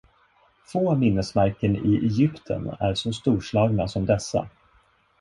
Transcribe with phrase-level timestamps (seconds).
[0.65, 4.49] Få minnesmärken i Egypten är så storslagna som dessa.